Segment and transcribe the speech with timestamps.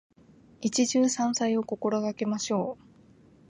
[0.61, 2.83] 一汁三菜を心がけましょう。